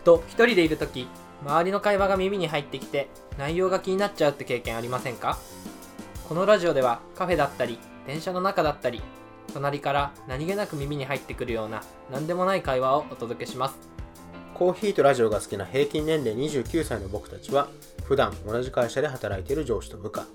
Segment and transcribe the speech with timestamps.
[0.00, 1.06] ふと一人でいる時
[1.42, 3.08] 周りの会話が耳に入ってきて
[3.38, 5.38] 内容が気になっちゃうって経験ありませんか？
[6.26, 9.02] このラジオではカフェだったり電車の中だったり
[9.52, 13.76] 隣から何気なく耳に入ってくるような何でもない会話をお届けします。
[14.54, 17.68] コーヒーとラジオが好きな平均年齢29歳の僕たちは
[18.04, 20.26] 普段同じ会社で働いている上司と部下。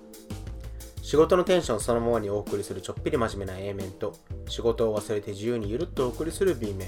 [1.02, 4.16] 仕事のテンションそのままにお送りするちょっぴり真面目な A 面と
[4.47, 6.88] 仕事を忘れて自由にゆるっとお送りする B 面。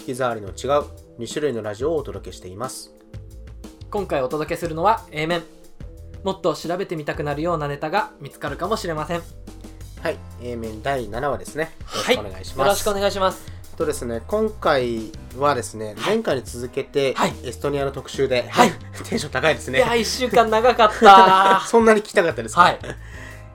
[0.00, 0.84] き障りの違う
[1.18, 2.92] 2種類のラジオをお届けしています。
[3.90, 5.42] 今回お届けするのは A 面。
[6.24, 9.22] もっと調べてみたくなるようなネタが見つかるかもしれません。
[10.00, 11.64] はい A 面第7話ですね。
[11.64, 13.52] よろはいしくお願いします、よろしくお願いします。
[13.76, 17.32] とですね今回はですね、前回に続けて、はい。
[17.44, 18.70] エストニアの特集で、はい。
[19.08, 19.78] テンション高いですね。
[19.78, 22.62] いや1週間長かった そんなに聞きたかったですか？
[22.62, 22.78] はい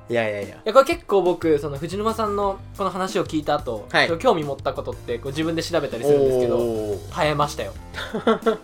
[0.10, 0.56] いやいやいや。
[0.56, 4.18] いやこれ結構僕その藤沼さんのこの話を聞いた後、はい。
[4.20, 7.12] 興味持ったことってこう自分で調べたりするんですけどおー。
[7.14, 7.74] 耐えましたよ。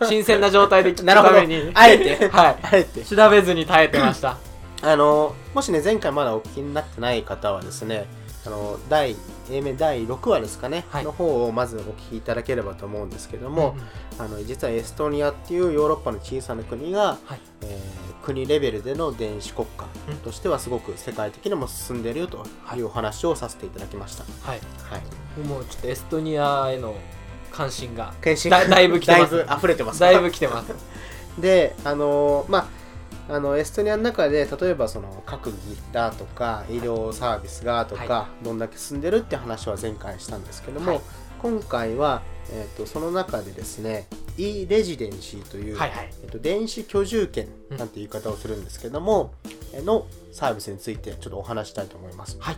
[0.08, 1.36] 新鮮な状態で聞く なるほど。
[1.36, 2.27] ためにあえて。
[2.30, 2.58] はい。
[2.61, 3.02] あえて。
[3.03, 4.38] 調べずに耐えてました。
[4.81, 8.05] あのもしね前回まだお聞きになってない方はですね
[8.45, 9.16] あの第
[9.49, 11.03] A 面第6話ですかね、はい。
[11.03, 13.75] の方をまずお聞きいただければと思うんですけども
[14.19, 19.85] うあの実はエストニアっていうヨーロッパの小さな国が、はいえー国レベルでの電子国家
[20.23, 24.23] としてはすごく世界的にも進んでいるよというお話をさせていただきました。
[24.41, 25.47] はいはい。
[25.47, 26.95] もうちょっとエストニアへの
[27.52, 30.73] 関心が検診だだいぶ来てますだいぶ溢れてますだいぶ来てます
[31.39, 32.67] であのま
[33.30, 35.58] ああのエストニアの中で例えばその各ギ
[35.93, 41.02] ターとか医療サービスがとか、はどんだけ進んでるって話は前回したんですけども、はい
[41.43, 42.21] 今回は、
[42.52, 46.09] えー、とその中でですね e レジデンシーという、はいはい。
[46.23, 49.33] えー、と電子居住権なんて言い方をするんですけども、
[49.73, 52.38] えのサービスについてちょっとお話したいと思います。
[52.39, 52.58] はい。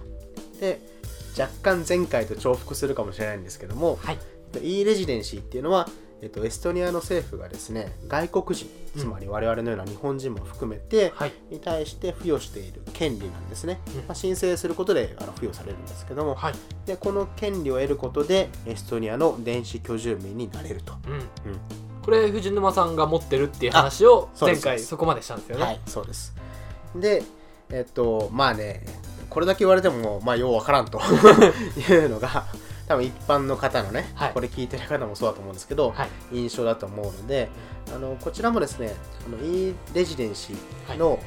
[0.59, 0.79] で
[1.37, 4.19] 若干前回と重複するかもしれないんですけども、はい。
[4.53, 5.87] えっと e レジデンシーっていうのは、
[6.25, 9.01] えっと、エストニアの政府がですね外国人うん。
[9.01, 11.33] つまり我々のような日本人も含めて、はい。
[11.51, 13.93] に対して付与している権利なんですね、うん。
[13.97, 16.53] まあ、申請することであの付与されるんですけどもはい。
[16.87, 21.13] でこの権利を得ることでエストニアの電子居住民になれると、うん。
[21.13, 21.21] うん。
[22.01, 25.63] これ藤沼さんが持ってるっていう話を前回そこまでしたんですよね。
[25.63, 26.33] はいそうです。
[26.95, 27.21] で
[27.69, 28.83] えっとまあね
[29.29, 30.99] これだけ言われてもまあようわからんと。
[31.77, 32.45] いうのが
[32.87, 34.33] 多分一般の方のね、はい。
[34.33, 36.09] これ聞いてる方もそうだと思うんですけど、はい。
[36.33, 37.49] 印象だと思うので
[37.93, 38.93] あのこちらもですね
[39.25, 41.19] あの e レジデンシーの、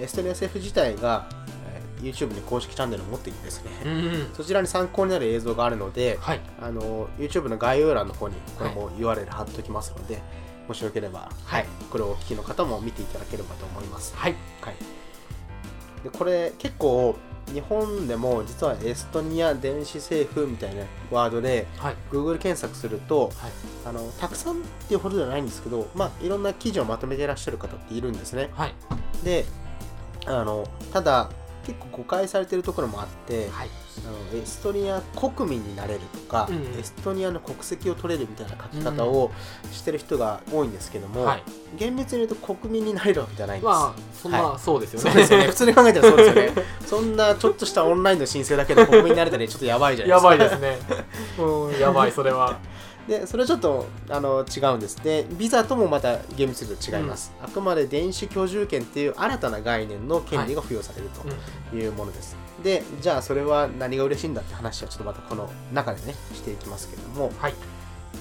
[0.00, 1.28] エストニア政府自体が、
[1.66, 4.30] えー YouTube に公式チャンネルを持っていてですね、うんうん。
[4.34, 6.40] そちらに参考になる映像があるのではい。
[6.60, 10.20] あの YouTube の概要欄の方にこれも URL 貼っておきますので、
[10.66, 14.16] もしよければ、はい、これをお聞きの方も見ていただければと思います。
[14.16, 14.34] はい。
[14.60, 14.74] はい、
[16.02, 17.16] でこれ結構
[17.52, 21.96] 日本でも実はエストニア電子政府みたいなワードではい。
[22.10, 23.52] Google 検索するとはい。
[23.84, 24.56] あのたくさんっ
[24.88, 28.50] ていうほどではないんですけど、まあ、いろんな記事をまとめていらっしゃる方っているんですね。
[28.54, 28.74] はい。
[29.24, 29.44] で
[30.26, 31.30] あのただ
[31.66, 33.68] 結構誤解されてるところもあって、はい
[34.06, 39.30] あのエストニア国民になれるとか、うんエストニアの国籍を取れるみたいな書き方を
[39.70, 41.42] してる人が多いんですけども、はい
[41.78, 43.66] 厳密に言うと国民になれるわけじゃないんです。
[43.66, 45.46] まあそんな、はそうですよねそうですよね。
[45.46, 46.52] 普通に考えたらそうですよね。
[46.84, 50.28] そんなちょっとしたオンラインの申請だけで国民になれたらちょっとやばいじゃないやですか。
[50.28, 51.04] ばいですね
[51.42, 52.58] うんやばいそれは
[53.08, 54.96] で、それはちょっとあの違うんです。
[55.02, 57.32] で、ビザともまた厳密に違います。
[57.42, 61.08] あくまで電子居住権っていう新たな概念の権利が付与される
[61.70, 62.36] というものです。
[62.62, 67.32] で、じゃあそれは何が嬉しいんだって話はちょっとまたこの中でね、していきますけども。
[67.38, 67.54] はい。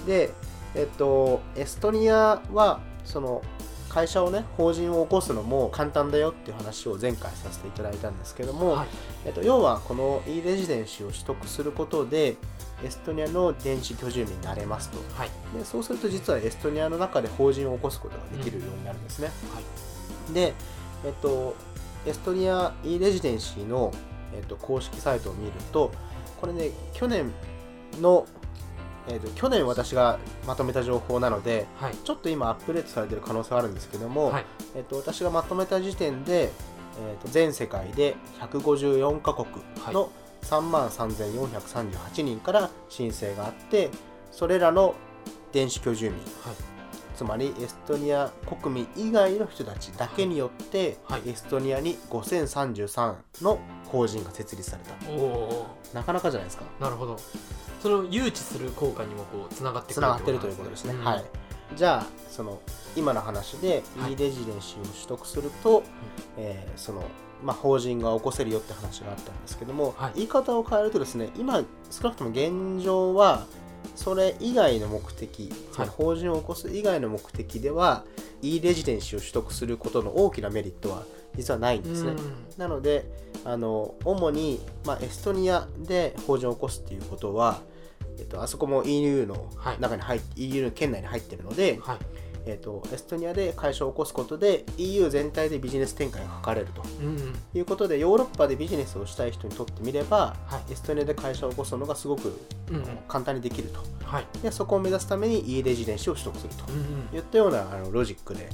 [0.05, 0.31] で、
[0.75, 3.41] えっと、エストニアはその
[3.89, 8.87] 会社をね法人を起こすのも簡単だよっていう話を前回させていただいたんですけども、はい。
[9.25, 12.37] えっと、要はこの e レジデンシーを取得することで
[12.83, 14.97] エストニアの電子居住民になれますと。
[15.15, 15.29] はい。
[15.57, 20.33] でそうすると実はエストニアの中で法人を起こすことができるようになるんですね、はい。
[20.33, 20.53] で、
[21.05, 21.53] えっと、
[22.05, 23.91] エストニア e レジデンシーの、
[24.33, 25.91] えっと、公式サイトを見ると
[26.39, 27.31] これね去年
[28.01, 28.25] の、
[29.07, 31.95] えっと、去年私がまとめた情報なのではい。
[31.95, 34.45] ちょっと今アップデートされてる可能性はあるんですけども、はい。
[34.75, 36.49] えっと、私がまとめた時点で、えっ
[37.21, 39.47] と、全世界で154カ国
[39.93, 40.11] の
[40.43, 43.89] 3万3438人から申請があって
[44.31, 44.95] それらの
[45.51, 46.70] 電子居住民はい
[47.21, 51.29] つまりエストニア国民以外の人たちだけによって、はい。
[51.29, 55.11] エストニアに5033の法人が設立された。
[55.11, 56.63] おおなかなかじゃないですか。
[56.79, 57.19] なるほど。
[57.79, 61.03] それを誘致する効果にもこうつながってくるつながってるということですね、ん。
[61.03, 61.25] はい。
[61.75, 62.59] じゃあその
[62.95, 64.13] 今の話ではい。
[64.13, 65.83] e レジデンシーを取得すると、
[66.39, 67.03] えーその
[67.43, 70.13] まあ、法人が起こせるよって話があったんですけども、はい。
[70.15, 73.45] 言い方を変えるとですね今少なくとも現状は
[74.01, 78.03] それ以外の目的、つまり法人を起こす以外の目的では
[78.41, 81.03] e レジデンシーを取得することの大きなメリットは
[81.35, 82.13] 実はないんですね。
[82.57, 83.05] なので
[83.45, 87.61] あの主に、まあ、エストニアで法人を起こすっていうことは、
[88.17, 89.47] えっと、あそこも EU の
[89.79, 91.97] 中に入っ、はい、EU の圏内に入ってるので、はい
[92.45, 102.39] えーと、エストニアで会社を起こすことで EU 全体でビジネス展開が図れると、うんうん、いうことでヨーロッパでビジネスをしたい人にとってみれば、はい、エストニアで会社を起こすのがすごく、
[102.69, 106.53] うんうん、簡単にできると、はい、でそこを目指すために E レジデンシーを取得する
[107.11, 108.49] と、いったようなあのロジックで、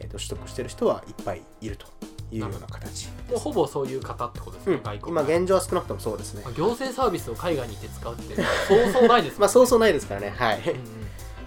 [0.00, 1.86] えーと、取得している人はいっぱいいると。
[2.32, 6.42] いうような形もうほぼそういう方ってことですね、うん、外国今現状は少なくともそうですね。
[6.56, 8.42] 行政サービスを海外に行って使うってそ
[8.74, 10.34] うそうないです、ね、 まあそうそうないですからね。
[10.34, 11.01] はい、うんうん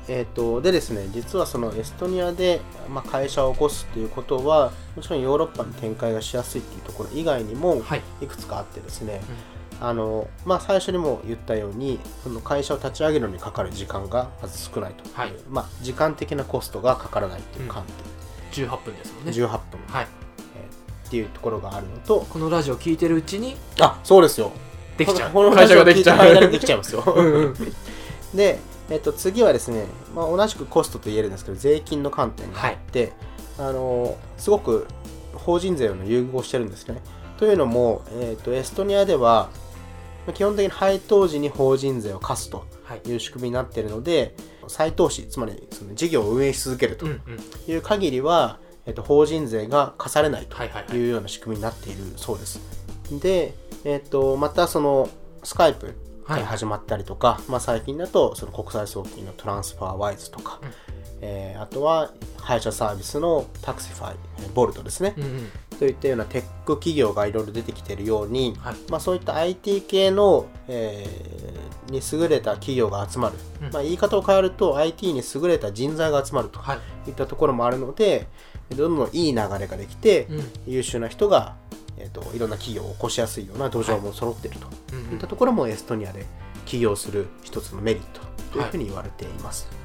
[0.07, 7.81] えーと、でですね実はそのエストニアで、まあ、会社を起こすっていうことはもちろんヨーロッパに展開がしやすいっていうところ以外にも
[8.21, 8.27] い。
[8.27, 9.21] くつかあってですね、はい
[9.81, 17.83] あのまあ、最初にも言ったようにその会社を立ち上げるのにかかる時間がまず少ないとはい、まあ、時間的なコストがかからないっていう観
[18.53, 19.31] 点、うん、18分ですもんね。
[19.31, 19.57] 18分、
[19.87, 20.07] はい。
[20.55, 22.25] えー、っていうところがあるのと。
[22.29, 24.51] このラジオ聞いてるうちにあそうですよ。
[24.97, 25.31] できちゃう。
[25.31, 26.51] この会社ができちゃう。
[26.51, 27.03] できちゃいますよ。
[28.33, 33.13] でえっと、次はですね、まあ、同じくコストと言えるんですけど税金の観点があって、
[33.57, 34.87] はい、あのすごく
[35.33, 37.01] 法人税を優遇してるんですね。
[37.37, 39.49] というのも、えっと、エストニアでは
[40.33, 42.65] 基本的に配当時に法人税を課すと
[43.05, 47.05] いう仕組みになっているので、はい、再投資つまりその事業を運営し続けると
[47.67, 52.59] いう限りは、えっと、法人税が課されないというような仕組みになっているそうです。
[53.11, 53.53] で、
[53.83, 55.09] えっと、またその
[55.43, 55.93] スカイプ
[56.25, 60.69] 始まったりとか、はい、まあ、最近だとその国際送金のトランスファーワイズとか、うん、
[61.21, 64.17] えー、あとは配車サービスのタクシファイ
[64.53, 65.49] ボルトですね、うんうん、
[65.79, 76.59] といったようなテック企業がいろいろ出てきているように、はい、まあ、そういった IT 系の、えー、に優れた企業が集まる、うん、まあ、言い方を変えると IT に優れた人材が集まると
[77.07, 78.27] いったところもあるので、
[78.75, 81.55] どんどんいい流れができて、うん、優秀な人が
[81.97, 84.75] えーと、いろんな企業を起こしやすいような土壌も揃っていると、はい
[85.13, 86.25] いったところもエストニアで
[86.65, 88.21] 起業する一つのメリット
[88.51, 89.75] というふうに言われています、は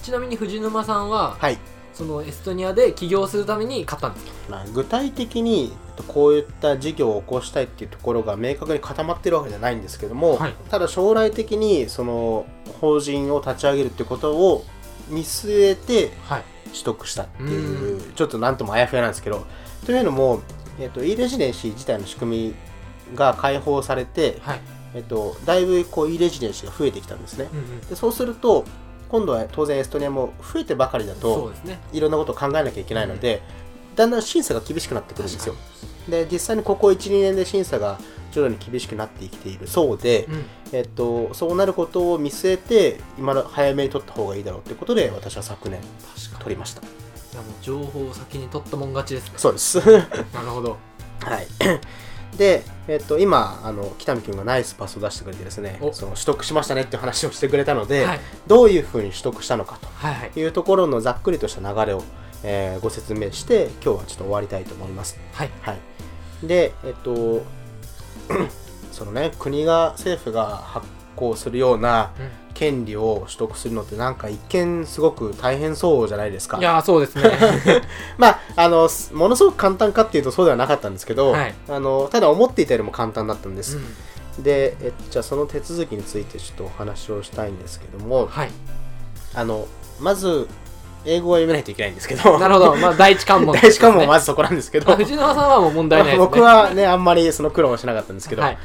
[0.00, 1.58] い、ちなみに藤沼さんは、はい、
[1.94, 5.72] そのエストニアで起業するために買ったんですか、まあ、具体的に
[6.08, 12.46] こういった事業を起こしたいっていうところが明確に固まってるわけじゃないんですけども、はい、ただ将来的にその
[12.80, 14.64] 法人を立ち上げるっていうことを
[15.08, 16.10] 見据えて
[16.72, 19.46] 取得したっていう、ちょっとなんともあやふやなんですけど
[19.86, 20.42] というのも
[20.78, 22.54] えっと、e レジデンシー自体の仕組
[23.10, 24.60] みが開放されて、はい、
[24.94, 28.64] えっと、だいぶこう e レジデンシーが増えてきたんですね、うんうん、でそうすると
[29.08, 33.42] 今度は当然エストニアも増えてばかりだと、ね、いろんなことを考えなきゃいけないので、
[33.90, 35.54] うん、だんだん審査が厳しくなってくるんですよ。
[36.08, 37.98] で実際にここ12年で審査が
[38.32, 45.80] 徐々に厳しくなってきているそうで、うん、えっと、そうなることを見据えて今の早めに取った方がいいだろうということで私は昨年
[46.38, 46.82] 取りました
[47.36, 49.34] やもう情報を先に取ったもん勝ちですね。
[49.36, 49.78] そうです。
[50.34, 50.76] なるほど。
[51.20, 51.46] はい。
[52.36, 60.38] で、えっと、今あの北見君がナイスパスを出してくれてですねその取得しましたねっていう話をしてくれたので、はい、どういうふうに取得したのかと。
[60.38, 62.02] いうところのざっくりとした流れを、
[62.42, 65.18] えー、ご説明して今日はちょっと終わりたいと思います。
[65.32, 67.42] はい、はい、で、えっと
[68.92, 70.86] そのね国が政府が発
[71.16, 76.56] 行するような、うん権利を取得するのってなんか一見すごく大変そうじゃないですか。
[76.56, 77.30] いやそうですね。
[78.16, 83.76] まあ、あの、ものすごく簡単かっていうとそうではなかったんですけど、はい、あのただ思っていたよりも簡単だったんです。
[83.76, 88.50] うん、でえ、じゃあその手続きについてちょっとお話をしたいんですけども、はい、
[89.34, 89.66] あの、
[90.00, 90.48] まず、
[91.04, 92.38] 英語は読めないといけないんですけど。
[92.38, 92.74] なるほど。
[92.76, 94.90] まあ、第一関門、 ね、第一関門はまずそこなんですけど。
[94.96, 98.40] 藤野さんはもう問題ないです、ね、僕はね、あんまりその苦労はしなかったんですけど。
[98.40, 98.58] はい、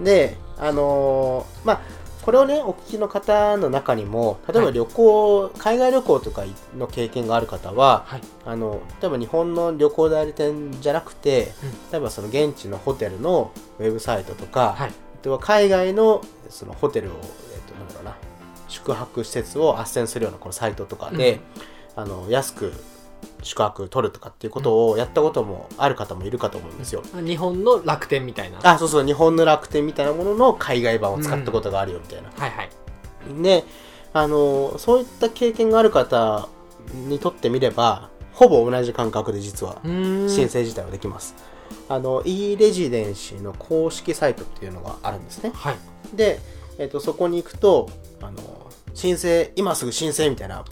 [0.00, 1.80] で、あのー、まあ、
[2.26, 6.42] これをねお聞きの方の中にも例えば旅行、はい、海外旅行とか
[6.76, 14.92] の経験がある方は、はい、あの例えば日本の旅行代理店じゃなくて、うん、例えばその現地のホテルのウェブサイトとか、はい、
[15.24, 18.16] あは海外のそのホテルを、えっと、なんだろうな
[18.66, 21.38] 宿泊施設を斡旋するようなこのサイトとかで、
[21.96, 22.72] うん、あの安く
[23.42, 27.02] 宿泊取るとかっていうことをやったこともある方もいるかと思うんですよ。
[27.14, 28.58] 日本の楽天みたいな。
[28.62, 32.28] あ、そうそう、日本の楽天みたいなものの海外版を使ったことがあるよみたいな。
[32.28, 32.70] うん、はいはい。
[33.42, 33.64] で、
[34.12, 36.48] あの、そういった経験がある方
[36.94, 41.34] にとってみれば、ほぼ同じ感覚で実は申請自体はできます。
[41.88, 45.52] あの、e レジデンシーの公式サイトっていうのがあるんですね。
[45.54, 45.76] はい。
[46.14, 46.40] で、
[46.78, 47.88] えっ、ー、と、そこに行くと、
[48.20, 50.64] あの、申請、今すぐ申請みたいな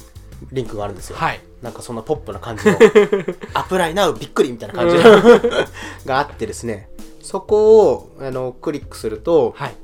[0.52, 1.16] リンクがあるんですよ。
[1.16, 1.40] はい。
[1.64, 2.76] なんかそんなポップな感じの、
[3.54, 4.96] アプライナウびっくりみたいな感じ
[6.06, 6.90] があってですね、
[7.22, 9.74] そこをあのクリックすると、はい、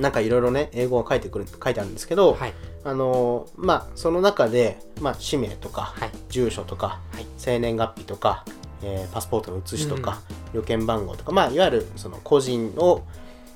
[0.00, 6.10] なんかいろいろね、英語が書いてくる、書いてあるんですけど、はい、あのまあその中で、まあ、氏名とか、はい。
[6.30, 7.26] 住所とか、はい。
[7.36, 8.46] 生年月日とか、
[8.82, 10.22] えーパスポートの写しとか、
[10.54, 13.02] 旅券番号とか、まあ、いわゆるその個人を、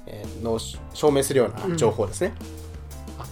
[0.05, 2.35] えーのし証明するような情報ですね。
[2.66, 2.66] あ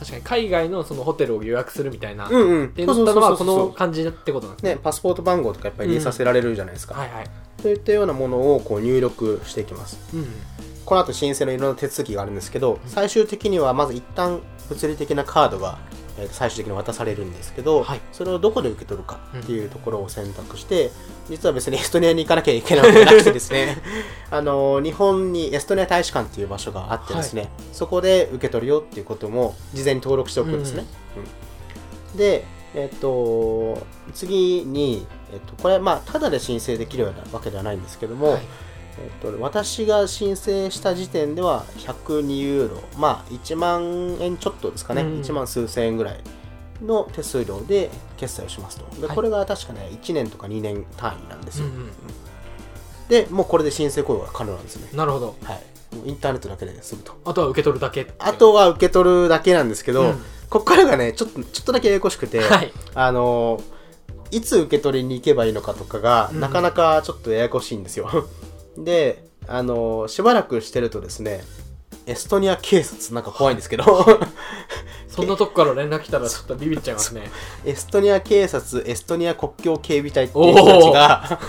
[0.04, 2.66] 確かに海外のそのホテルを予約するみたいな、うんうん。
[2.66, 6.94] ってなったのはこの感じってことなんですねね、パスポート番号とかやっぱり入れさせられるじゃないですか。
[6.94, 7.30] はいはい
[7.62, 9.98] そういったようなものをこう入力していきます。
[10.12, 10.26] うん
[10.84, 18.00] この後申請のいろんな手続きがあるんですけど、最終的にはまず一旦物理的なカードが、えー最終的に渡されるんですけど、はい。
[18.12, 20.90] それをどこで受け取るかっていうところを選択して、
[21.28, 23.78] 実は別にエストニアに行かなきゃいけないわけじゃなくてですね
[24.30, 30.84] あの日本にエストニア大使館っていう場所があってですね、そこで受け取るよっていうことも事前に登録しておくんですね、
[31.16, 32.44] うんで
[32.76, 38.42] えっと次に、えっと、これはまあただで申請できるようなわけではないんですけども、はい
[38.98, 46.20] えっと、私が申請した時点では102ユーロ、まあ1万円ちょっとですかね、うん1万数千円ぐらい
[46.82, 49.00] の手数料で決済をしますと。
[49.00, 51.66] で、はいこれが確かね、1年とか2年単位なんですよ。
[51.66, 51.90] うんうん
[53.08, 54.88] で、もうこれで申請行為が可能なんですね。
[54.94, 55.94] なるほどはい。
[55.94, 57.18] もうインターネットだけで済むと。
[57.24, 63.60] あとは受け取るだけあとは受け取るだけなんですけど、うんここからがね、ちょっと、ちょっとだけややこしくて、はいあの
[64.30, 68.28] いつ受け取りに行けばいいのかとかが、うんなかなかちょっとややこしいんですよ。
[68.76, 71.42] で、あのしばらくしてるとですね、
[72.06, 73.84] エストニア警察なんか怖いんですけど、
[75.08, 77.30] そんなとこから連絡来たらちょっとビビっちゃいますね。
[77.64, 81.40] エストニア警察、エストニア国境警備隊っていう人たちが、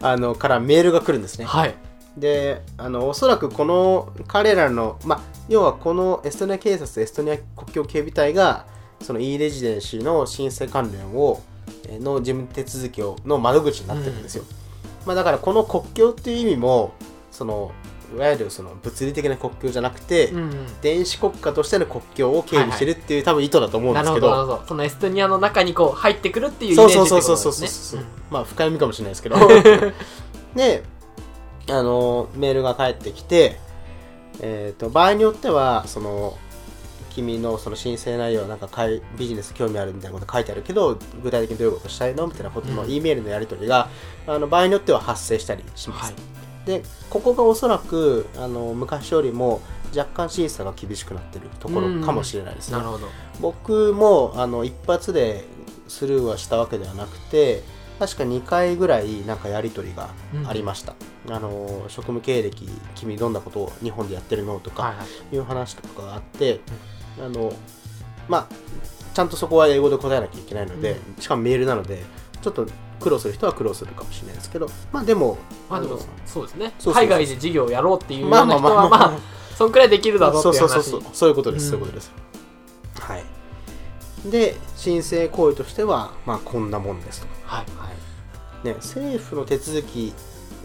[0.00, 1.44] あの、からメールが来るんですね。
[1.44, 1.74] はい。
[2.16, 8.64] で、あの、おそらくこの彼らの、まあ、要はこのエストニア警察、エストニア国境警備隊が、
[9.02, 11.42] その e レジデンシーの申請関連を、
[11.88, 14.44] えーの事務手続きをの窓口になってるんですよ。
[15.06, 16.92] まあ、だからこの国境っていう意味も、
[17.30, 17.72] その、
[18.14, 20.80] いわゆるその物理的な国境じゃなくて、うんうん。
[20.80, 24.64] 電子国家としての国境を警備してるっていう、多分意図だと思うんですけど、どなるほど。
[24.66, 27.98] そのエストニアの中にこう入ってくるっていうイメーそうジそうそうことなんですね。
[27.98, 29.36] そうそうそう、んまあ深読みかもしれないですけど
[30.54, 30.82] で
[31.68, 33.58] あのメールが返ってきて、
[34.40, 36.36] えー、と場合によってはその
[37.16, 42.90] 君のその申請内容なんかかいビジネス興味あるみたいなこと書いてあるけど具体的にどういうことしたいのみたいなことのうん。
[42.90, 43.88] E メールのやり取りが、
[44.26, 46.14] あの場合によっては発生したりします、はい。
[46.66, 49.60] でここがおそらくあの昔よりも
[49.96, 52.76] 若干審査が厳しくなってるところかもしれないですね。
[52.76, 53.08] なるほど。
[53.40, 55.44] 僕もあの一発で
[55.88, 57.62] スルーはしたわけではなくて
[57.98, 60.10] 確か2回ぐらいなんかやり取りが
[60.46, 60.94] ありました、
[61.30, 65.36] あの職務経歴君どんなことを日本でやってるのとかはいはい。
[65.36, 66.60] いう話とかがあって、
[67.20, 67.52] あの
[68.28, 68.46] まあ
[69.14, 72.02] ちゃんとそこは英語で答えなきゃいけないので、しかもメールなので
[72.42, 72.66] ちょっと
[73.00, 75.38] 苦労する人は苦労するかもしれないですけどまあでも
[75.70, 76.72] まあでものそうですね。
[76.92, 79.20] 海外で事業をやろうっていうようまあな人まあまあまあはまあ
[79.54, 80.58] そんくらいできるだろうっていう話。
[80.58, 81.28] そうそうそうそう。
[81.30, 81.70] いうことです、うん。
[81.70, 82.12] そういうことです。
[83.00, 83.24] はい。
[84.30, 87.26] で申請行為としてはまあこんなもんですと。
[87.44, 87.66] はい。
[88.66, 90.12] ね、政府の手続き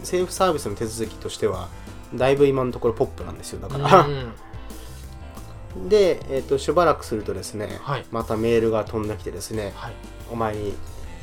[0.00, 1.68] 政府サービスの手続きとしては
[2.14, 3.60] だいぶ今のところポップなんですよ。
[3.60, 4.32] だから、うん
[5.88, 8.06] で、えー、としばらくするとですね、はい。
[8.10, 9.92] またメールが飛んできてですねはい。
[10.30, 10.74] お前に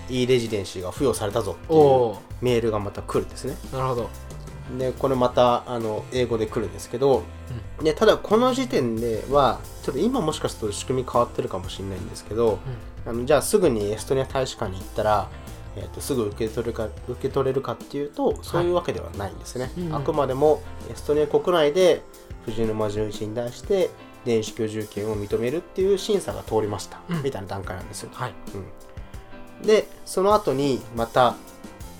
[0.10, 3.56] e レジデンシーが付与されたぞっておいうおメールがまた来るんですね。
[3.72, 4.10] ーなるほど。
[4.78, 7.24] でこれまたあの英語で来るんですけど、
[7.82, 12.60] でただこの時点ではちょっと今もしかすると仕組み変わってるかもしれないんですけど、
[13.08, 15.28] あのじゃあすぐにエストニア大使館に行ったら、
[15.76, 19.96] えー、とすぐ受け取るか受け取れるかっていうとそういうわけではないんですね、うん。
[19.96, 22.04] あくまでもエストニア国内で
[22.46, 23.90] 藤沼純一に対して
[24.26, 27.24] 電子居住権を認めるっていう審査が通りました、うん。
[27.24, 28.34] みたいな段階なんですよ、はい。
[29.62, 31.36] うん、でその後にまた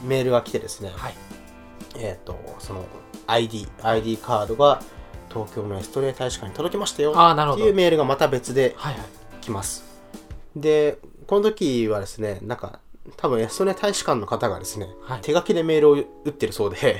[0.04, 1.16] メールが来てですね、はい。
[1.98, 2.86] えっ、とその
[3.28, 4.82] ID ID カードが
[5.30, 7.18] 東京のエストニア大使館に届きましたよ。
[7.18, 7.64] ああなるほど。
[7.64, 9.04] っていうメールがまた別ではいはい。
[9.42, 9.84] 来ます。
[10.56, 10.98] で、
[11.28, 12.80] この時はですね、なんか、
[13.18, 15.22] 多分エストニア大使館の方がですね、はい。
[15.22, 17.00] 手書きでメールを打ってるそうで、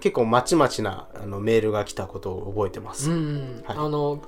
[0.00, 3.10] 結構まちまちなあのメールが来たことを覚えてます。
[3.10, 3.62] うん。
[3.66, 3.76] はい。
[3.76, 4.20] あの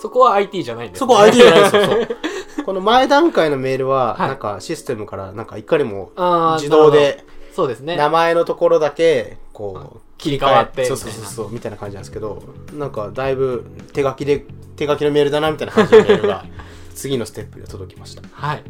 [0.00, 2.08] そこは IT じゃないんですそこ ID じゃないですよ、そう。
[2.64, 4.28] この前段階のメールは、はい。
[4.28, 7.96] なんかシステムから、なんかいかにもあー自動で、そうですね。
[7.96, 12.42] 名前のところだけ、こう、切り替わってそうそうそうそう、みたいな感じなんですけど、
[12.72, 16.44] なんかだいぶ手書きで、手書きのメールだな、みたいな感じのメールが、
[16.94, 18.22] 次のステップで届きました。
[18.32, 18.64] はい。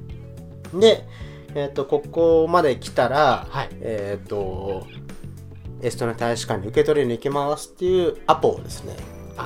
[0.74, 1.06] で、
[1.54, 3.68] えっ、と、ここまで来たら、はい。
[3.80, 4.86] えっ、と、
[5.82, 8.96] エストニア大使館に受け取りに行きますっていうアポをですね、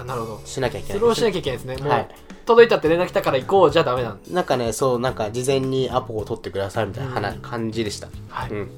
[0.01, 2.09] あなるほどしなきゃいけないそれをしなきゃいけないですねもう、はい
[2.45, 8.09] 届いたって連絡来たから行こうじゃダメなんなんかね、そう、なんか事前にアポを取ってくださいみたいな話、うん感じでした。
[8.29, 8.71] はい、うん。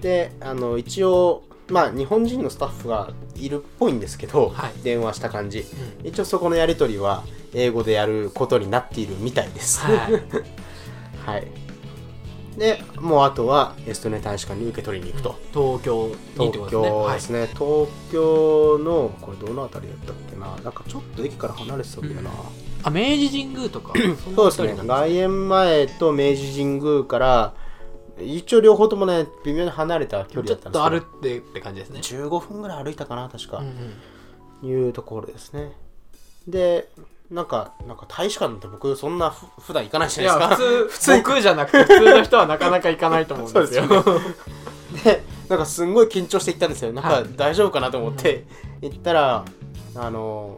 [0.00, 5.64] で、あの、一応、まあ、日本人のスタッフがいるっぽいんですけど、はい電話した感じ。
[6.04, 9.80] 一応そこのやり取りは、英語でやることになっているみたいです。
[9.80, 10.22] はい
[11.26, 11.63] はい。
[12.56, 15.38] で、もうあとはエストニア大使館に受け取りに行くと。
[15.52, 17.46] 東京にって東ことですね。
[17.46, 20.56] 京ですね、東京のこれどの辺りだったっけな。
[20.62, 22.38] なんかちょっと駅から離れてたんだよな、はい、
[22.84, 23.92] あ明治神宮とか
[24.34, 24.74] そうですね。
[24.76, 27.54] 外苑前と明治神宮から
[28.20, 32.00] 一応両方ともね微妙に離れた距離ちょっだったんですと歩ってって感じですね。
[32.00, 33.66] 15分ぐらい歩いたかな確か、うん
[34.62, 34.68] うん。
[34.68, 35.72] いうところですね。
[36.46, 36.88] で
[37.30, 40.64] なんかなんか大使館って僕そんなふ普段行かないじいゃないですか。
[40.64, 43.84] や普通 普通僕じゃなくて普通の人はなかなか行かないと思うんですよ。
[45.04, 46.92] でなんかすんごい緊張して行ったんですよ。
[46.92, 47.24] なんかはい。
[47.34, 48.44] 大丈夫かなと思って
[48.82, 49.44] 行ったら
[49.96, 50.56] あの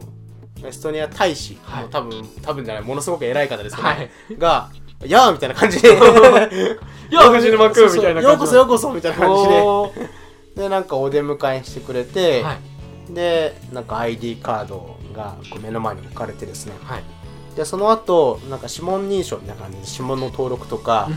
[0.63, 1.87] エストニア大使、はい。
[1.89, 4.09] 多分多分じゃないものすごく偉い方ですけど、はい。
[4.37, 4.69] が
[5.05, 5.89] 「やー」みたいな感じで。
[5.89, 5.91] い
[7.15, 9.47] や藤沼君みたいな感じようこそようこそみたいな感じ
[10.57, 10.63] で。
[10.63, 12.57] でなんかお出迎えしてくれて、は
[13.09, 13.13] い。
[13.13, 16.73] でなんか ID カードがこう目の前に置かれてですね。
[16.83, 17.03] はい。
[17.57, 21.09] でその後なんか指紋認証みたいな感じで指紋の登録とか、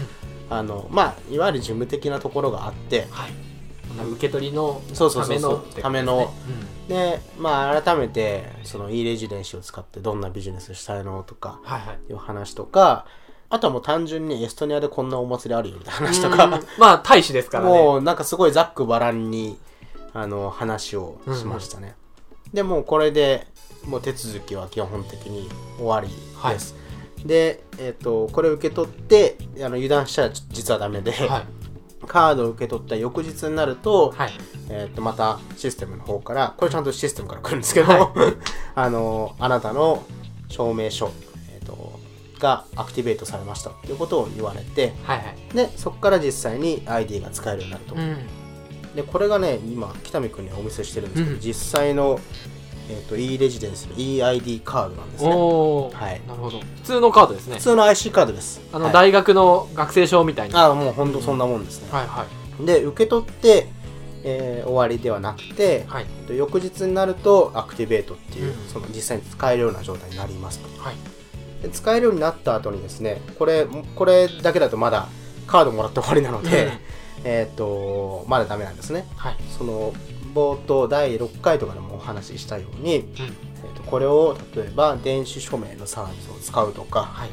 [0.48, 3.06] あのまあいわゆる事務的なところがあって。
[3.10, 3.30] はい。
[4.12, 5.82] 受け取りのためのですね。
[5.82, 6.32] ための
[6.88, 11.98] でまあ改めてその e レジデンシーを使ってどんなビジネスしたいのとかうんはいはい。
[12.08, 13.04] いう話とか
[13.50, 16.50] あとはもう単純にエストニアでこんなお祭りあるよみたいな話とか、うん。
[16.78, 17.70] まあ大使ですからね。
[17.70, 19.58] もうなんかすごいざっくばらんに
[20.14, 21.96] あの話をしましたね、
[22.52, 23.46] でもうこれで
[23.86, 26.08] もう手続きは基本的に終わり
[26.52, 26.74] です、
[27.24, 31.46] で、えっとこれを受け取ってあの油断したら実はダメで、はい。
[32.06, 34.32] カードを受け取った翌日になると,、はい。
[34.68, 38.12] えっとまたシステムの方からこれちゃんとシステムから来るんですけど、は
[38.74, 40.02] あのあなたの
[40.48, 41.10] 証明書、
[41.54, 42.00] えっと
[42.38, 45.54] がアクティベートされましたということを言われてはいはい。
[45.54, 48.39] でそこから実際に ID が使えるようになると、うん
[48.94, 51.40] でこれがね今北見君にお見せしてるんですけど、うん。
[51.40, 52.18] 実際の、
[52.88, 55.30] えー、と e レジデンスの EID カードなんですね。
[55.30, 56.20] はい。
[56.26, 56.60] なるほど。
[56.60, 57.56] 普通のカードですね。
[57.56, 58.60] 普通の IC カードです。
[58.72, 58.94] あのはい。
[58.94, 60.66] 大学の学生証みたいな。
[60.66, 62.26] あもうほんとそんなもんですね、はいは
[62.60, 62.66] い。
[62.66, 63.68] で受け取って、
[64.22, 66.06] えー終わりではなくて、はい。
[66.26, 68.68] で翌日になるとアクティベートっていう、うん。
[68.68, 70.82] その実際に使えるような状態になりますと。
[70.82, 70.96] はい。
[71.62, 75.08] で使えるようになった後にですねこれこれだけだとまだ
[75.46, 79.06] カードもらって終わりなので、うんえっ、とまだダメなんですね。
[79.16, 79.36] はい。
[79.56, 79.92] その
[80.34, 83.04] 冒頭第6回とかでもお話ししたように、うん。
[83.04, 87.30] えー、とこれを例えば電子署名のサービスを使うとか、はい。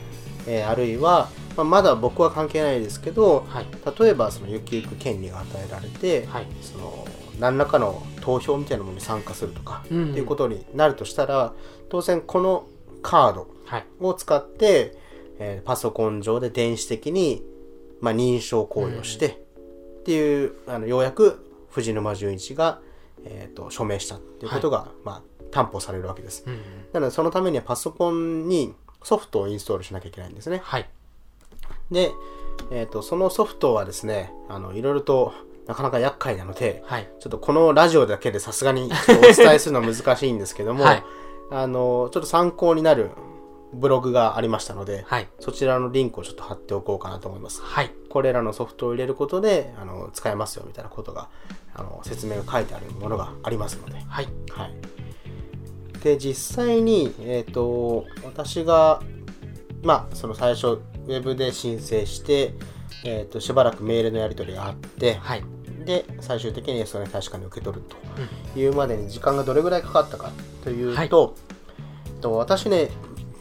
[0.48, 3.66] えーあるいは、まあ、まだ僕は関係ないですけどはい。
[4.00, 6.48] 例えばそのゆくゆく権利が与えられて、はい。
[6.62, 7.08] その
[7.40, 10.12] 何らかの投票みたいなものに参加するとか、うん。
[10.12, 11.54] っていうことになるとしたら
[11.90, 12.68] 当然この
[13.02, 13.86] カードはい。
[14.00, 14.98] を使って、
[15.40, 17.44] えーパソコン上で電子的に、
[18.02, 19.46] まあ、認証行為をして、
[20.08, 22.80] っていうあのようやく藤沼純一が、
[23.26, 26.46] えー、と署名したっていうことが、まあ、担保されるわけです。
[26.48, 26.62] うん
[26.94, 30.62] なのでそのためにはパソコンにソフトをインストールしなきゃいけないんですね。
[30.64, 30.88] はい。
[31.92, 32.12] で、
[32.72, 35.34] えー、とそのソフトはですねあのいろいろと
[35.68, 37.10] なかなか厄介なのではい。
[37.20, 41.04] ちょっとこのラジオだけでさすがにお伝えするのは難しいんですけども、 はい。
[41.52, 43.12] あのちょっと参考になる
[43.78, 45.28] ブログがありましたので、はい。
[45.40, 47.62] そちらのリンクをちょっと貼っておこうかなと思います。
[47.62, 47.92] はい。
[48.10, 51.30] これらのソフトを入れることであの使えますよみたいなことが
[51.76, 54.00] あの説明が書いてあるものがありますので。
[54.08, 54.28] はい。
[54.52, 54.74] はい、
[56.04, 59.02] で実際に、えー、と私が、
[59.84, 62.54] まあ、その最初ウェブで申請して、
[63.06, 65.44] えー、としばらくメールのやり取りがあってはい。
[65.86, 70.32] で最終的にそれ確かに受け取るというまでに時間がどれぐらいかかったか
[70.64, 71.34] というと,、
[72.20, 72.90] と私ね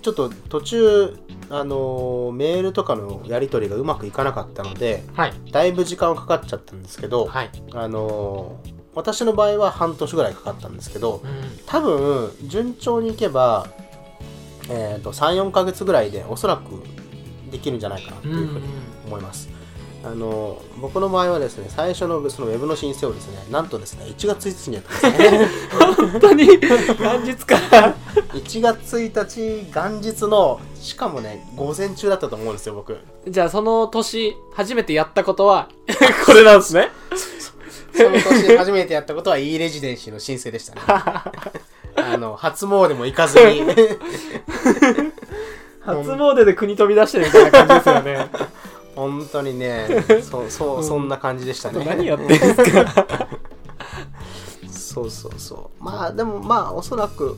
[0.07, 1.19] ちょっと途中
[1.51, 5.33] あのーメールとかのやり取りがうまくいかなかったのではい。
[5.51, 7.51] だいぶ時間はかかっちゃったんですけど、はい。
[7.73, 11.31] あのー私の場合は半年ぐらいかかったんですけどうん。
[11.67, 13.67] 多分順調にいけば、
[14.71, 16.85] えー、と34ヶ月ぐらいでおそらく
[17.51, 18.67] できるんじゃないかなというふうに
[19.07, 19.49] 思います。
[20.07, 25.49] あの僕の場合はですね最初のそのウェブの申請をですねなんとですね1月1日にやったんですね。
[25.97, 27.97] 本当に元日から。
[28.33, 32.97] 1月1日元日のしかもね午前中だったと思うんですよ僕。
[33.27, 35.69] じゃあその年初めてやったことは
[36.25, 36.91] これなんですね。
[37.93, 40.83] その年初めてやったことは e レジデンシーの申請でしたね。
[41.97, 43.63] あの初詣も行かずに。
[45.87, 48.31] 初詣で国飛び出してるみたいな感じですよね
[48.97, 49.87] 本当にね
[50.29, 51.85] そうそうそんな感じでしたね。
[51.85, 53.29] 何やってんですか？
[54.71, 55.85] そうそうそう。
[55.85, 57.37] まあでもまあおそらく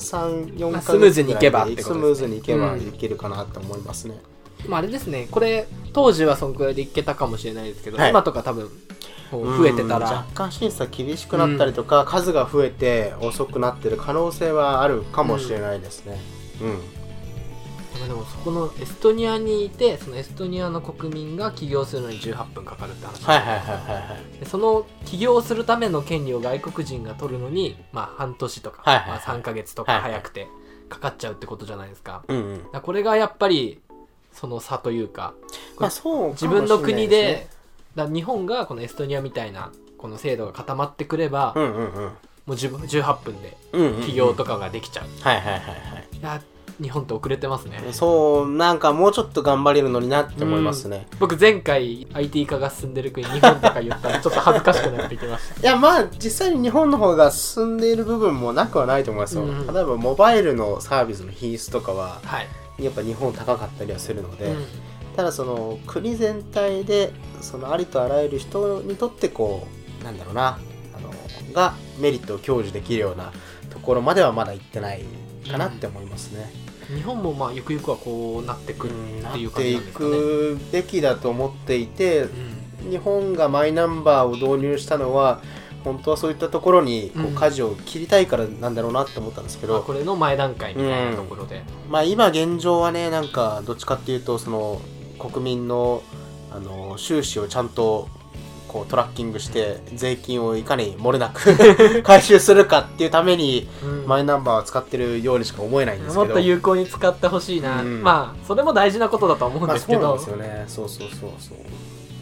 [0.00, 1.76] 34まあヶ月スムーズにいけばね。
[1.80, 4.20] スムーズにいけばうんいけるかなと思いますね、
[4.66, 5.28] まああれですね。
[5.30, 8.10] これ当時はそんくらいでいけたかもしれないですけど、はい。
[8.10, 8.70] 今とか多分
[9.30, 9.88] 増えてたうん。
[9.88, 16.18] ら若干審査厳しくなったりとか、数が増えて遅くなってる可能性はあるかもしれないですね、
[16.62, 16.78] うん
[17.98, 23.24] まあでもそこのエストニアにいてそのエストニアの国民が起業するのに18分かかるって話。
[23.24, 24.40] はいはいはいはいはい。
[24.40, 29.18] でその起業するための権利を外国人が取るのに、まあ、半年とか、はいはいはい。
[29.26, 30.46] まあ、3ヶ月とか早くて
[30.88, 32.58] かかっちゃうってことじゃないですか,、うんうん。
[32.58, 33.80] だからこれがやっぱり
[34.32, 35.34] その差というか
[35.78, 37.48] まあそう自分の国で
[37.94, 42.12] だから日本がこのエストニアみたいなこの制度が固まってくれば、うんうんうん。
[42.46, 44.02] もう10 18分でうんうんうん。
[44.04, 46.08] 起業とかができちゃう、はいはいはいはい。
[46.16, 46.42] いや
[46.80, 47.80] 日本って遅れてますね。
[47.92, 55.60] そうなんかもうちょっと頑張れるのになって思いますね、僕前回 IT 化が進んでる国日本とか言ったらちょっと恥ずかしくなってきました。
[55.60, 59.36] いやまあ実際に日本の方が進んでいる部分もなくはないと思います。
[59.36, 59.66] よ、うん。
[59.66, 62.40] 例えばモバイルのサービスの品質とかはは
[62.78, 64.64] い、やっぱ日本高かったりはするので、うん。
[65.16, 69.66] ただその国全体でそのありとあらゆる人にとってこ
[70.00, 70.60] うなんだろうな
[70.96, 71.10] あの
[71.52, 73.32] がメリットを享受できるような
[73.70, 75.02] ところまではまだ行ってない
[75.50, 76.67] かなって思いますね。
[76.88, 82.90] 日本もまあゆくゆくはこうなってくるっていう感じなんですかね、くべきだと思っていてうん。
[82.90, 85.42] 日本がマイナンバーを導入したのは
[85.84, 87.34] 本当はそういったところにこううん。
[87.34, 94.80] 舵を切りたいからなんだろうなって思ったんですけど、まあこれの前段階みたいなところで、まあ今現状はねなんかどっちかっていうとその
[95.18, 96.02] 国民の
[96.50, 98.08] あの収支をちゃんと
[98.68, 101.56] こうトラッキングして税金をいかに漏れなく
[102.04, 104.06] 回収するかっていうためにうん。
[104.06, 106.24] マイナンバーを使ってるようにしか思えないんですけど。
[106.24, 108.02] もっと有効に使ってほしいな、うん。
[108.02, 110.64] まあそれも大事なことだと思うんまあですけど、そうなんですよね。
[110.68, 111.58] そうそうそうそう。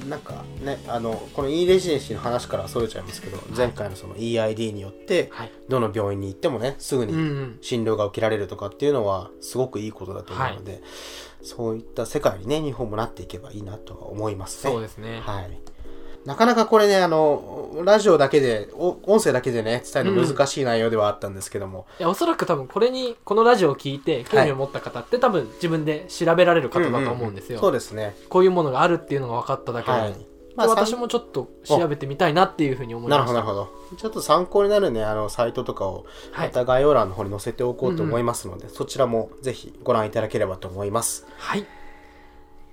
[0.09, 5.53] なんかねあのこの e レジデンシーの話からはそれちゃいますけど前回のその EID によってはい。
[5.69, 7.13] どの病院に行ってもねすぐに
[7.61, 10.81] 診療が受けられるとかっていうのはすごくいいことだと思うので、
[11.43, 14.73] そういった世界にね日本もなっていけばいいなとは思いますね。
[14.73, 15.51] そうですね、はい。
[16.27, 28.17] なかなかこれね、あの、ラジオだけで、お音声だけでね、伝えるの難しい内容ではあったんですけども、いやおそらく多分これにこのラジオを聞いて興味を持った方って、多分自分で調べられる方だと思うんですよ、そうですね。
[28.29, 30.13] こういうものがあるっていうのが分かっただけで、はい。
[30.13, 33.43] で私もちょっと調べてみたいなっていうふうに思いなるました。
[33.43, 33.97] ほどなるほど。
[33.97, 36.49] ちょっと参考になるね、あの、サイトとかを、はい。
[36.49, 41.27] また概要欄の方に載せておこうと思いますので、そちらもぜひご覧いただければと思います。
[41.37, 41.67] はい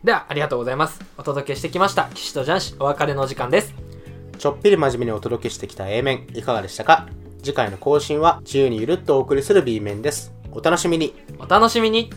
[0.04, 1.00] ではありがとうございます。
[1.18, 2.10] お届けしてきました。
[2.14, 3.74] 岸とジャンシお別れのお時間です。
[4.38, 7.08] ちょっぴり真面目にお届けしてきた A 面、いかがでしたか？
[7.42, 10.34] 次回の更新は自由にゆるっとお送りする B 面です。
[10.52, 11.14] お楽しみに。
[11.40, 12.10] お楽しみに